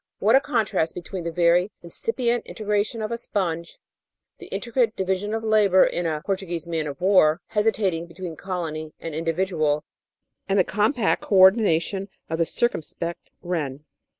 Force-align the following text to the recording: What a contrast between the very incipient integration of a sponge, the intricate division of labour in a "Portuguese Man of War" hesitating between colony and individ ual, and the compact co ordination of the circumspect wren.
What 0.17 0.35
a 0.35 0.39
contrast 0.41 0.95
between 0.95 1.25
the 1.25 1.31
very 1.31 1.69
incipient 1.83 2.47
integration 2.47 3.03
of 3.03 3.11
a 3.11 3.19
sponge, 3.19 3.77
the 4.39 4.47
intricate 4.47 4.95
division 4.95 5.31
of 5.35 5.43
labour 5.43 5.83
in 5.83 6.07
a 6.07 6.23
"Portuguese 6.25 6.65
Man 6.65 6.87
of 6.87 6.99
War" 6.99 7.39
hesitating 7.49 8.07
between 8.07 8.35
colony 8.35 8.93
and 8.99 9.13
individ 9.13 9.51
ual, 9.51 9.83
and 10.49 10.57
the 10.57 10.63
compact 10.63 11.21
co 11.21 11.35
ordination 11.35 12.09
of 12.31 12.39
the 12.39 12.47
circumspect 12.47 13.29
wren. 13.43 13.85